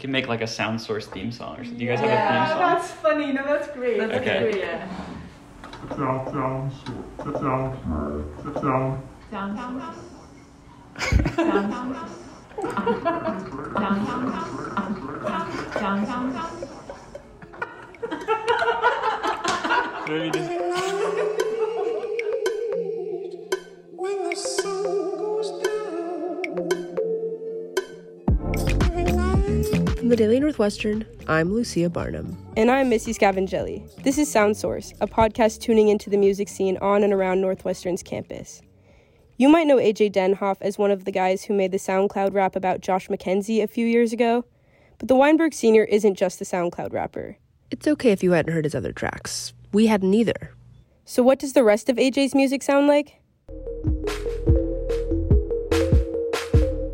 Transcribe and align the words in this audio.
We 0.00 0.04
can 0.04 0.12
make 0.12 0.28
like 0.28 0.40
a 0.40 0.46
sound 0.46 0.80
source 0.80 1.06
theme 1.06 1.30
song 1.30 1.56
or 1.60 1.62
something. 1.62 1.76
Do 1.76 1.84
you 1.84 1.90
guys 1.90 2.00
Yeah, 2.00 2.08
have 2.08 2.48
a 2.48 2.48
theme 2.48 2.58
song? 2.58 2.72
that's 2.72 2.90
funny. 2.90 3.32
No, 3.34 3.44
that's 3.44 3.68
great. 3.68 3.98
That's 3.98 4.14
Okay. 4.14 4.40
great, 4.40 4.56
yeah. 4.56 4.88
Sound, 5.90 6.30
sound, 6.30 6.72
sound, 7.18 7.36
sound, 7.36 7.76
sound. 8.54 9.02
Sound 9.30 9.58
source. 9.58 9.98
Sound 11.44 11.68
source. 11.74 12.12
Sound 15.74 16.08
source. 16.08 16.40
Sound 20.08 20.59
the 30.10 30.16
Daily 30.16 30.40
Northwestern, 30.40 31.06
I'm 31.28 31.52
Lucia 31.52 31.88
Barnum. 31.88 32.36
And 32.56 32.68
I'm 32.68 32.88
Missy 32.88 33.14
Scavangelli. 33.14 34.02
This 34.02 34.18
is 34.18 34.28
Sound 34.28 34.56
Source, 34.56 34.92
a 35.00 35.06
podcast 35.06 35.60
tuning 35.60 35.86
into 35.86 36.10
the 36.10 36.16
music 36.16 36.48
scene 36.48 36.76
on 36.78 37.04
and 37.04 37.12
around 37.12 37.40
Northwestern's 37.40 38.02
campus. 38.02 38.60
You 39.36 39.48
might 39.48 39.68
know 39.68 39.76
AJ 39.76 40.10
Denhoff 40.10 40.56
as 40.62 40.76
one 40.76 40.90
of 40.90 41.04
the 41.04 41.12
guys 41.12 41.44
who 41.44 41.54
made 41.54 41.70
the 41.70 41.78
SoundCloud 41.78 42.34
rap 42.34 42.56
about 42.56 42.80
Josh 42.80 43.06
McKenzie 43.06 43.62
a 43.62 43.68
few 43.68 43.86
years 43.86 44.12
ago, 44.12 44.44
but 44.98 45.06
the 45.06 45.14
Weinberg 45.14 45.54
Senior 45.54 45.84
isn't 45.84 46.16
just 46.16 46.40
a 46.40 46.44
SoundCloud 46.44 46.92
rapper. 46.92 47.36
It's 47.70 47.86
okay 47.86 48.10
if 48.10 48.24
you 48.24 48.32
hadn't 48.32 48.52
heard 48.52 48.64
his 48.64 48.74
other 48.74 48.92
tracks. 48.92 49.52
We 49.72 49.86
hadn't 49.86 50.12
either. 50.12 50.54
So, 51.04 51.22
what 51.22 51.38
does 51.38 51.52
the 51.52 51.62
rest 51.62 51.88
of 51.88 51.98
AJ's 51.98 52.34
music 52.34 52.64
sound 52.64 52.88
like? 52.88 53.20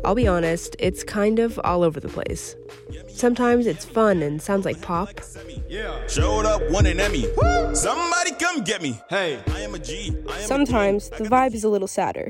I'll 0.07 0.15
be 0.15 0.25
honest, 0.25 0.77
it's 0.79 1.03
kind 1.03 1.37
of 1.37 1.59
all 1.65 1.83
over 1.83 1.99
the 1.99 2.07
place. 2.07 2.55
Sometimes 3.17 3.65
it's 3.65 3.83
fun 3.83 4.21
and 4.21 4.39
sounds 4.39 4.63
like 4.63 4.79
pop. 4.79 5.09
Yeah. 5.67 6.05
Showed 6.05 6.45
up, 6.45 6.61
won 6.69 6.85
an 6.85 6.99
Emmy. 6.99 7.25
Somebody 7.73 8.31
come 8.39 8.63
get 8.63 8.79
me. 8.79 9.01
Hey, 9.09 9.39
I 9.47 9.61
am 9.61 9.73
a 9.73 9.79
G. 9.79 10.15
I 10.29 10.33
am 10.33 10.37
a 10.37 10.41
Sometimes 10.43 11.09
the 11.09 11.23
vibe 11.23 11.55
is 11.55 11.63
a 11.63 11.69
little 11.69 11.87
sadder. 11.87 12.29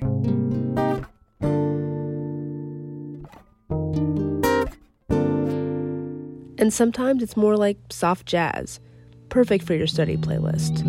And 6.58 6.74
sometimes 6.74 7.22
it's 7.22 7.36
more 7.36 7.58
like 7.58 7.78
soft 7.90 8.26
jazz, 8.26 8.80
perfect 9.28 9.66
for 9.66 9.74
your 9.74 9.88
study 9.88 10.16
playlist. 10.16 10.86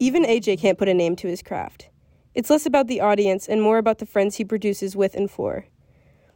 Even 0.00 0.24
AJ 0.24 0.60
can't 0.60 0.78
put 0.78 0.88
a 0.88 0.94
name 0.94 1.14
to 1.16 1.28
his 1.28 1.42
craft. 1.42 1.90
It's 2.34 2.48
less 2.48 2.64
about 2.64 2.86
the 2.86 3.00
audience 3.00 3.46
and 3.46 3.60
more 3.60 3.76
about 3.76 3.98
the 3.98 4.06
friends 4.06 4.36
he 4.36 4.44
produces 4.44 4.96
with 4.96 5.14
and 5.14 5.30
for. 5.30 5.66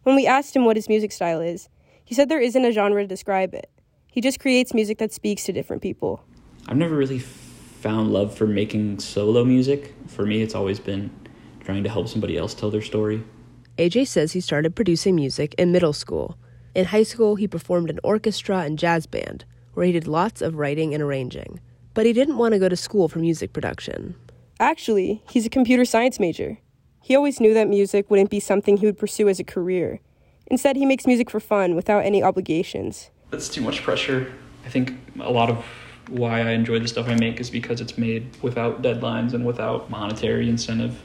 When 0.02 0.14
we 0.14 0.26
asked 0.26 0.54
him 0.54 0.66
what 0.66 0.76
his 0.76 0.88
music 0.88 1.10
style 1.10 1.40
is, 1.40 1.68
he 2.04 2.14
said 2.14 2.28
there 2.28 2.40
isn't 2.40 2.64
a 2.64 2.70
genre 2.70 3.02
to 3.02 3.08
describe 3.08 3.54
it. 3.54 3.70
He 4.06 4.20
just 4.20 4.38
creates 4.38 4.74
music 4.74 4.98
that 4.98 5.12
speaks 5.12 5.44
to 5.44 5.52
different 5.52 5.82
people. 5.82 6.22
I've 6.68 6.76
never 6.76 6.94
really 6.94 7.18
found 7.18 8.12
love 8.12 8.36
for 8.36 8.46
making 8.46 8.98
solo 8.98 9.44
music. 9.44 9.94
For 10.06 10.26
me, 10.26 10.42
it's 10.42 10.54
always 10.54 10.78
been 10.78 11.10
trying 11.60 11.82
to 11.84 11.90
help 11.90 12.08
somebody 12.08 12.36
else 12.36 12.52
tell 12.52 12.70
their 12.70 12.82
story. 12.82 13.24
AJ 13.78 14.08
says 14.08 14.32
he 14.32 14.40
started 14.40 14.76
producing 14.76 15.16
music 15.16 15.54
in 15.58 15.72
middle 15.72 15.92
school. 15.92 16.36
In 16.74 16.84
high 16.86 17.02
school, 17.02 17.36
he 17.36 17.48
performed 17.48 17.88
in 17.88 18.00
orchestra 18.04 18.58
and 18.58 18.78
jazz 18.78 19.06
band, 19.06 19.44
where 19.72 19.86
he 19.86 19.92
did 19.92 20.06
lots 20.06 20.42
of 20.42 20.56
writing 20.56 20.92
and 20.92 21.02
arranging. 21.02 21.60
But 21.94 22.04
he 22.04 22.12
didn't 22.12 22.36
want 22.36 22.52
to 22.52 22.58
go 22.58 22.68
to 22.68 22.76
school 22.76 23.08
for 23.08 23.18
music 23.18 23.52
production. 23.52 24.14
Actually, 24.58 25.22
he's 25.28 25.44
a 25.44 25.50
computer 25.50 25.84
science 25.84 26.18
major. 26.18 26.58
He 27.02 27.14
always 27.14 27.40
knew 27.40 27.52
that 27.54 27.68
music 27.68 28.10
wouldn't 28.10 28.30
be 28.30 28.40
something 28.40 28.78
he 28.78 28.86
would 28.86 28.98
pursue 28.98 29.28
as 29.28 29.38
a 29.38 29.44
career. 29.44 30.00
Instead, 30.46 30.76
he 30.76 30.86
makes 30.86 31.06
music 31.06 31.30
for 31.30 31.40
fun 31.40 31.74
without 31.74 32.04
any 32.04 32.22
obligations. 32.22 33.10
That's 33.30 33.48
too 33.48 33.60
much 33.60 33.82
pressure. 33.82 34.32
I 34.64 34.68
think 34.68 34.94
a 35.20 35.30
lot 35.30 35.50
of 35.50 35.64
why 36.08 36.40
I 36.40 36.52
enjoy 36.52 36.78
the 36.78 36.88
stuff 36.88 37.08
I 37.08 37.16
make 37.16 37.38
is 37.38 37.50
because 37.50 37.80
it's 37.80 37.98
made 37.98 38.28
without 38.42 38.82
deadlines 38.82 39.34
and 39.34 39.44
without 39.44 39.90
monetary 39.90 40.48
incentive. 40.48 41.02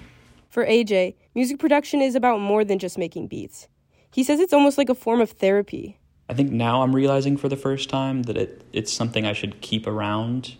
For 0.49 0.65
AJ, 0.65 1.15
music 1.35 1.59
production 1.59 2.01
is 2.01 2.15
about 2.15 2.39
more 2.39 2.63
than 2.63 2.79
just 2.79 2.97
making 2.97 3.27
beats. 3.27 3.67
He 4.11 4.23
says 4.23 4.39
it's 4.39 4.53
almost 4.53 4.77
like 4.77 4.89
a 4.89 4.95
form 4.95 5.21
of 5.21 5.31
therapy. 5.31 5.97
I 6.29 6.33
think 6.33 6.51
now 6.51 6.83
I'm 6.83 6.95
realizing 6.95 7.35
for 7.35 7.49
the 7.49 7.57
first 7.57 7.89
time 7.89 8.23
that 8.23 8.37
it, 8.37 8.63
it's 8.71 8.91
something 8.91 9.25
I 9.25 9.33
should 9.33 9.61
keep 9.61 9.87
around 9.87 10.55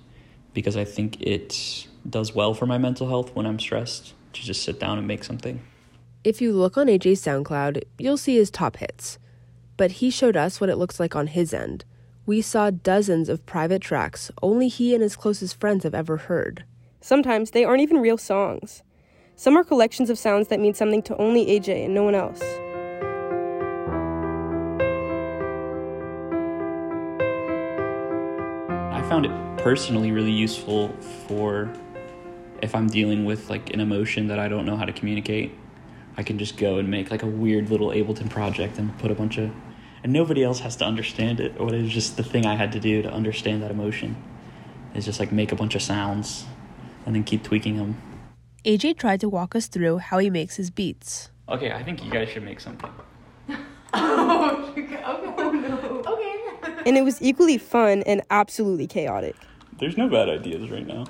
because 0.54 0.76
I 0.76 0.84
think 0.84 1.22
it 1.22 1.88
does 2.10 2.34
well 2.34 2.54
for 2.54 2.66
my 2.66 2.78
mental 2.78 3.08
health 3.08 3.36
when 3.36 3.46
I'm 3.46 3.60
stressed 3.60 4.14
to 4.34 4.42
just 4.42 4.64
sit 4.64 4.80
down 4.80 4.98
and 4.98 5.08
make 5.08 5.24
something. 5.24 5.62
If 6.24 6.42
you 6.42 6.54
look 6.54 6.78
on 6.78 6.88
AJ's 6.88 7.22
SoundCloud, 7.22 7.84
you'll 7.98 8.18
see 8.18 8.36
his 8.36 8.52
top 8.52 8.78
hits. 8.78 9.18
But 9.78 9.94
he 9.94 10.10
showed 10.10 10.38
us 10.38 10.62
what 10.62 10.70
it 10.70 10.78
looks 10.78 11.00
like 11.00 11.16
on 11.16 11.28
his 11.28 11.54
end. 11.54 11.86
We 12.26 12.42
saw 12.42 12.70
dozens 12.70 13.30
of 13.30 13.46
private 13.46 13.82
tracks 13.82 14.32
only 14.42 14.68
he 14.68 14.94
and 14.94 15.02
his 15.02 15.16
closest 15.16 15.60
friends 15.60 15.84
have 15.84 15.96
ever 15.96 16.18
heard. 16.18 16.64
Sometimes 17.02 17.52
they 17.52 17.66
aren't 17.66 17.82
even 17.82 17.98
real 17.98 18.18
songs. 18.18 18.84
Some 19.36 19.58
are 19.58 19.64
collections 19.64 20.12
of 20.12 20.20
sounds 20.20 20.50
that 20.50 20.60
mean 20.60 20.76
something 20.76 21.02
to 21.04 21.18
only 21.18 21.48
AJ 21.48 21.86
and 21.86 21.96
no 21.96 22.04
one 22.04 22.14
else. 22.14 22.42
I 28.94 29.02
found 29.10 29.26
it 29.26 29.32
personally 29.58 30.12
really 30.12 30.32
useful 30.32 30.90
for 31.28 31.74
if 32.62 32.76
I'm 32.76 32.88
dealing 32.88 33.26
with 33.26 33.50
like 33.50 33.74
an 33.74 33.80
emotion 33.80 34.28
that 34.28 34.40
I 34.40 34.48
don't 34.48 34.66
know 34.66 34.78
how 34.78 34.86
to 34.86 34.94
communicate. 34.94 35.54
I 36.18 36.24
can 36.24 36.38
just 36.38 36.58
go 36.58 36.78
and 36.78 36.90
make 36.90 37.10
like 37.10 37.24
a 37.24 37.28
weird 37.28 37.70
little 37.70 37.90
Ableton 37.90 38.30
project 38.30 38.78
and 38.78 38.98
put 39.00 39.12
a 39.12 39.16
bunch 39.16 39.38
of 39.38 39.52
and 40.04 40.12
nobody 40.12 40.44
else 40.44 40.60
has 40.60 40.76
to 40.78 40.86
understand 40.86 41.40
it. 41.40 41.60
Or 41.60 41.74
it's 41.74 41.94
just 41.94 42.18
the 42.18 42.24
thing 42.24 42.46
I 42.46 42.56
had 42.56 42.72
to 42.74 42.80
do 42.80 43.02
to 43.02 43.12
understand 43.12 43.62
that 43.64 43.72
emotion 43.72 44.16
is 44.96 45.06
just 45.06 45.20
like 45.20 45.32
make 45.32 45.52
a 45.52 45.56
bunch 45.56 45.76
of 45.76 45.82
sounds 45.82 46.46
and 47.06 47.16
then 47.16 47.24
keep 47.24 47.44
tweaking 47.44 47.78
them. 47.78 48.02
AJ 48.66 48.98
tried 48.98 49.20
to 49.22 49.30
walk 49.30 49.56
us 49.56 49.68
through 49.68 50.00
how 50.00 50.20
he 50.20 50.30
makes 50.30 50.56
his 50.56 50.70
beats. 50.70 51.30
Okay, 51.50 51.72
I 51.72 51.84
think 51.84 52.04
you 52.04 52.12
guys 52.12 52.30
should 52.30 52.44
make 52.44 52.60
something. 52.60 52.92
oh, 53.94 54.74
oh 54.74 55.22
Okay. 56.14 56.90
And 56.90 56.98
it 56.98 57.04
was 57.04 57.22
equally 57.22 57.58
fun 57.58 58.04
and 58.04 58.22
absolutely 58.30 58.88
chaotic. 58.88 59.36
There's 59.80 59.98
no 59.98 60.08
bad 60.08 60.30
ideas 60.30 60.70
right 60.70 60.86
now. 60.86 61.06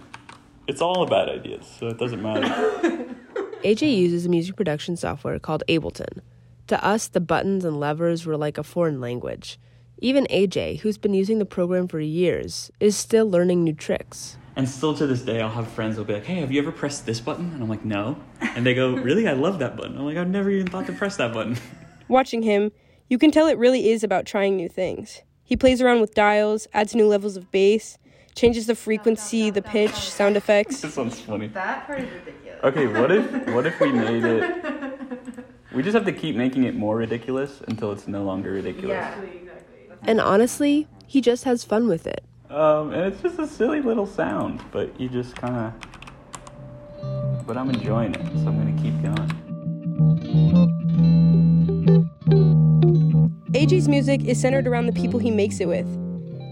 It's 0.67 0.81
all 0.81 1.05
bad 1.05 1.29
ideas, 1.29 1.65
so 1.79 1.87
it 1.87 1.97
doesn't 1.97 2.21
matter. 2.21 2.47
AJ 3.63 3.95
uses 3.95 4.25
a 4.25 4.29
music 4.29 4.55
production 4.55 4.95
software 4.95 5.37
called 5.39 5.63
Ableton. 5.67 6.21
To 6.67 6.83
us, 6.83 7.07
the 7.07 7.19
buttons 7.19 7.65
and 7.65 7.79
levers 7.79 8.25
were 8.25 8.37
like 8.37 8.57
a 8.57 8.63
foreign 8.63 9.01
language. 9.01 9.59
Even 9.99 10.25
AJ, 10.31 10.79
who's 10.79 10.97
been 10.97 11.13
using 11.13 11.37
the 11.37 11.45
program 11.45 11.87
for 11.87 11.99
years, 11.99 12.71
is 12.79 12.97
still 12.97 13.29
learning 13.29 13.63
new 13.63 13.73
tricks. 13.73 14.37
And 14.55 14.67
still 14.67 14.95
to 14.95 15.05
this 15.05 15.21
day, 15.21 15.41
I'll 15.41 15.49
have 15.49 15.67
friends 15.67 15.95
who'll 15.95 16.05
be 16.05 16.13
like, 16.13 16.25
"Hey, 16.25 16.39
have 16.39 16.51
you 16.51 16.59
ever 16.59 16.71
pressed 16.71 17.05
this 17.05 17.19
button?" 17.19 17.51
And 17.53 17.61
I'm 17.61 17.69
like, 17.69 17.85
"No." 17.85 18.17
And 18.41 18.65
they 18.65 18.73
go, 18.73 18.95
"Really? 18.95 19.27
I 19.27 19.33
love 19.33 19.59
that 19.59 19.77
button." 19.77 19.97
I'm 19.97 20.05
like, 20.05 20.17
"I've 20.17 20.29
never 20.29 20.49
even 20.49 20.67
thought 20.67 20.87
to 20.87 20.93
press 20.93 21.17
that 21.17 21.33
button." 21.33 21.57
Watching 22.07 22.41
him, 22.41 22.71
you 23.09 23.17
can 23.17 23.31
tell 23.31 23.47
it 23.47 23.57
really 23.57 23.91
is 23.91 24.03
about 24.03 24.25
trying 24.25 24.55
new 24.55 24.67
things. 24.67 25.21
He 25.43 25.55
plays 25.55 25.81
around 25.81 26.01
with 26.01 26.13
dials, 26.13 26.67
adds 26.73 26.95
new 26.95 27.07
levels 27.07 27.37
of 27.37 27.51
bass, 27.51 27.97
changes 28.35 28.67
the 28.67 28.75
frequency, 28.75 29.49
the 29.49 29.61
pitch, 29.61 29.93
sound 29.93 30.37
effects. 30.37 30.81
this 30.81 30.97
one's 30.97 31.19
funny. 31.19 31.47
That 31.47 31.85
part 31.85 31.99
is 31.99 32.09
ridiculous. 32.13 32.59
Okay, 32.63 32.87
what 32.87 33.11
if 33.11 33.53
what 33.53 33.65
if 33.65 33.79
we 33.79 33.91
made 34.07 34.23
it? 34.23 35.45
We 35.73 35.81
just 35.81 35.93
have 35.95 36.05
to 36.05 36.11
keep 36.11 36.35
making 36.35 36.65
it 36.65 36.75
more 36.75 36.97
ridiculous 36.97 37.61
until 37.67 37.91
it's 37.91 38.07
no 38.07 38.23
longer 38.23 38.51
ridiculous. 38.51 38.95
Yeah. 38.95 39.21
exactly. 39.21 39.89
And 40.03 40.19
honestly, 40.19 40.87
he 41.07 41.21
just 41.21 41.45
has 41.45 41.63
fun 41.63 41.87
with 41.87 42.07
it. 42.07 42.23
Um, 42.49 42.91
and 42.91 43.13
it's 43.13 43.21
just 43.21 43.39
a 43.39 43.47
silly 43.47 43.81
little 43.81 44.05
sound, 44.05 44.61
but 44.71 44.99
you 44.99 45.07
just 45.07 45.35
kind 45.35 45.55
of. 45.55 47.47
But 47.47 47.57
I'm 47.57 47.69
enjoying 47.69 48.13
it, 48.13 48.25
so 48.39 48.47
I'm 48.47 48.57
gonna 48.57 48.81
keep 48.81 49.01
going. 49.01 49.29
AJ's 53.53 53.87
music 53.87 54.23
is 54.25 54.39
centered 54.39 54.67
around 54.67 54.87
the 54.87 54.93
people 54.93 55.19
he 55.19 55.31
makes 55.31 55.59
it 55.59 55.67
with. 55.67 55.87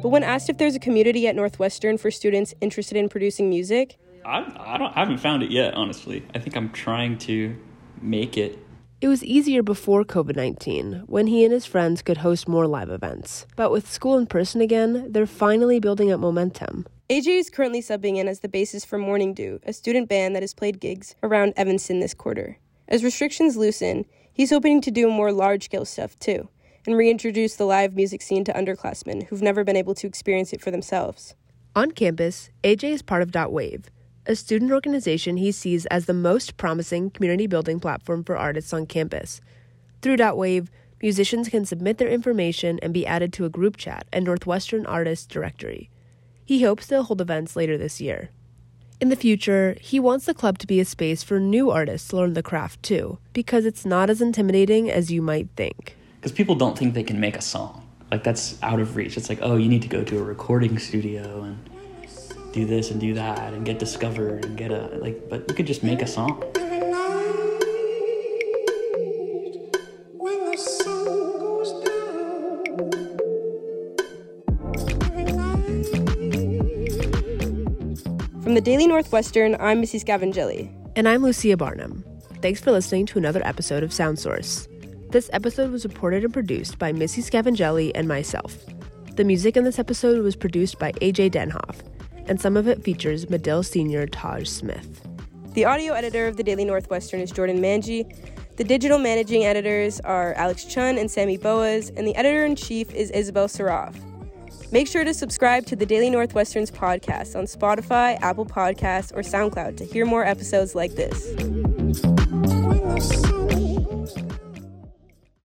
But 0.02 0.10
when 0.10 0.24
asked 0.24 0.50
if 0.50 0.58
there's 0.58 0.76
a 0.76 0.80
community 0.80 1.28
at 1.28 1.36
Northwestern 1.36 1.98
for 1.98 2.10
students 2.10 2.54
interested 2.62 2.96
in 2.96 3.10
producing 3.10 3.50
music, 3.50 3.98
I 4.24 4.40
I 4.58 4.78
don't 4.78 4.96
I 4.96 5.00
haven't 5.00 5.18
found 5.18 5.44
it 5.44 5.52
yet, 5.52 5.74
honestly. 5.74 6.26
I 6.34 6.40
think 6.40 6.56
I'm 6.56 6.70
trying 6.72 7.18
to 7.20 7.58
make 8.02 8.38
it. 8.38 8.58
It 9.02 9.08
was 9.08 9.24
easier 9.24 9.64
before 9.64 10.04
COVID 10.04 10.36
19, 10.36 11.04
when 11.06 11.28
he 11.28 11.44
and 11.44 11.54
his 11.54 11.66
friends 11.66 12.02
could 12.02 12.18
host 12.18 12.48
more 12.48 12.68
live 12.68 12.90
events. 12.90 13.46
But 13.56 13.72
with 13.72 13.90
school 13.90 14.18
in 14.18 14.28
person 14.28 14.62
again, 14.62 15.12
they're 15.12 15.26
finally 15.26 15.80
building 15.80 16.12
up 16.12 16.20
momentum. 16.20 16.86
AJ 17.10 17.40
is 17.40 17.50
currently 17.50 17.82
subbing 17.82 18.18
in 18.18 18.28
as 18.28 18.42
the 18.42 18.50
bassist 18.50 18.86
for 18.86 18.98
Morning 18.98 19.34
Dew, 19.34 19.60
a 19.66 19.74
student 19.74 20.08
band 20.08 20.36
that 20.36 20.44
has 20.44 20.54
played 20.54 20.80
gigs 20.80 21.16
around 21.24 21.54
Evanston 21.58 22.00
this 22.00 22.14
quarter. 22.14 22.58
As 22.88 23.04
restrictions 23.04 23.58
loosen, 23.58 24.06
he's 24.32 24.50
hoping 24.50 24.80
to 24.82 24.92
do 24.92 25.10
more 25.10 25.32
large 25.32 25.66
scale 25.66 25.86
stuff 25.86 26.18
too, 26.20 26.50
and 26.86 26.98
reintroduce 26.98 27.56
the 27.56 27.66
live 27.66 27.96
music 27.96 28.22
scene 28.22 28.44
to 28.44 28.54
underclassmen 28.54 29.28
who've 29.28 29.42
never 29.42 29.64
been 29.64 29.76
able 29.76 29.96
to 29.96 30.08
experience 30.08 30.54
it 30.54 30.62
for 30.62 30.72
themselves. 30.72 31.36
On 31.76 31.92
campus, 31.92 32.50
AJ 32.64 32.92
is 32.92 33.02
part 33.02 33.22
of 33.22 33.32
Dot 33.32 33.52
Wave, 33.52 33.86
a 34.26 34.36
student 34.36 34.72
organization 34.72 35.38
he 35.38 35.52
sees 35.52 35.86
as 35.88 36.06
the 36.06 36.14
most 36.14 36.58
promising 36.58 37.10
community 37.10 37.48
building 37.48 37.80
platform 37.80 38.24
for 38.24 38.38
artists 38.38 38.74
on 38.74 38.86
campus. 38.86 39.42
Through 40.02 40.18
Dotwave, 40.18 40.68
musicians 41.02 41.50
can 41.50 41.66
submit 41.66 41.98
their 41.98 42.10
information 42.10 42.80
and 42.82 42.94
be 42.94 43.08
added 43.08 43.34
to 43.34 43.46
a 43.46 43.50
group 43.50 43.78
chat 43.78 44.06
and 44.14 44.26
Northwestern 44.26 44.86
Artists 44.86 45.26
Directory. 45.26 45.90
He 46.46 46.64
hopes 46.64 46.88
they'll 46.88 47.04
hold 47.04 47.22
events 47.22 47.56
later 47.56 47.78
this 47.78 48.00
year. 48.00 48.30
In 49.02 49.10
the 49.10 49.16
future, 49.16 49.78
he 49.80 50.00
wants 50.00 50.26
the 50.26 50.34
club 50.34 50.58
to 50.60 50.68
be 50.68 50.80
a 50.80 50.86
space 50.86 51.24
for 51.24 51.40
new 51.40 51.72
artists 51.72 52.10
to 52.10 52.18
learn 52.18 52.34
the 52.34 52.44
craft 52.44 52.84
too, 52.84 53.18
because 53.34 53.66
it's 53.66 53.86
not 53.86 54.10
as 54.10 54.22
intimidating 54.22 54.92
as 54.92 55.12
you 55.12 55.22
might 55.22 55.48
think. 55.56 55.96
Because 56.20 56.34
people 56.34 56.56
don't 56.56 56.78
think 56.78 56.94
they 56.96 57.04
can 57.04 57.22
make 57.22 57.38
a 57.38 57.42
song. 57.42 57.88
Like 58.12 58.26
that's 58.26 58.62
out 58.62 58.82
of 58.82 58.98
reach. 58.98 59.16
It's 59.16 59.30
like, 59.30 59.40
oh, 59.42 59.56
you 59.56 59.70
need 59.70 59.82
to 59.84 59.88
go 59.88 60.04
to 60.04 60.20
a 60.20 60.24
recording 60.24 60.78
studio 60.78 61.44
and 61.44 61.58
do 62.52 62.66
this 62.66 62.92
and 62.92 63.00
do 63.00 63.14
that 63.14 63.54
and 63.54 63.66
get 63.66 63.80
discovered 63.80 64.44
and 64.44 64.58
get 64.58 64.72
a 64.72 64.98
like 65.00 65.30
but 65.30 65.48
you 65.48 65.56
could 65.56 65.66
just 65.68 65.82
make 65.82 66.02
a 66.02 66.08
song. 66.08 66.44
Every 66.58 66.80
night 66.80 67.30
when 70.12 70.52
the 70.52 70.58
sun 70.58 71.06
goes 71.40 71.72
down. 71.86 72.66
Every 75.06 75.24
night. 75.32 75.70
From 78.44 78.56
the 78.56 78.62
Daily 78.62 78.88
Northwestern, 78.88 79.56
I'm 79.58 79.80
Missy 79.80 80.02
Scavangeli. 80.02 80.70
And 80.98 81.08
I'm 81.08 81.24
Lucia 81.24 81.56
Barnum. 81.56 82.04
Thanks 82.42 82.60
for 82.60 82.72
listening 82.72 83.06
to 83.06 83.18
another 83.18 83.42
episode 83.46 83.84
of 83.84 83.94
Sound 83.94 84.20
Source. 84.20 84.68
This 85.12 85.28
episode 85.34 85.72
was 85.72 85.86
reported 85.86 86.24
and 86.24 86.32
produced 86.32 86.78
by 86.78 86.92
Missy 86.92 87.24
Scavangeli 87.24 87.92
and 87.96 88.08
myself. 88.08 88.56
The 89.16 89.24
music 89.24 89.58
in 89.58 89.64
this 89.64 89.80
episode 89.80 90.24
was 90.24 90.36
produced 90.36 90.78
by 90.78 90.92
AJ 91.02 91.32
Denhoff, 91.32 91.78
and 92.28 92.40
some 92.40 92.56
of 92.56 92.68
it 92.68 92.84
features 92.84 93.28
Medill 93.28 93.64
Senior 93.64 94.06
Taj 94.06 94.48
Smith. 94.48 95.02
The 95.56 95.66
audio 95.66 95.94
editor 95.94 96.28
of 96.28 96.38
the 96.38 96.44
Daily 96.44 96.64
Northwestern 96.64 97.22
is 97.22 97.32
Jordan 97.32 97.60
Manji. 97.60 98.06
The 98.58 98.64
digital 98.64 99.00
managing 99.00 99.46
editors 99.46 100.00
are 100.02 100.36
Alex 100.36 100.64
Chun 100.66 101.00
and 101.00 101.10
Sammy 101.10 101.38
Boas, 101.38 101.90
and 101.90 102.06
the 102.06 102.16
editor 102.16 102.46
in 102.46 102.56
chief 102.56 102.94
is 102.94 103.10
Isabelle 103.10 103.48
Sarraf. 103.48 103.96
Make 104.72 104.88
sure 104.88 105.04
to 105.04 105.16
subscribe 105.16 105.66
to 105.66 105.76
the 105.76 105.88
Daily 105.88 106.12
Northwestern's 106.12 106.70
podcast 106.70 107.36
on 107.36 107.46
Spotify, 107.46 108.22
Apple 108.22 108.46
Podcasts, 108.46 109.12
or 109.12 109.22
SoundCloud 109.22 109.76
to 109.78 109.86
hear 109.86 110.06
more 110.06 110.24
episodes 110.24 110.76
like 110.76 110.92
this. 110.92 111.34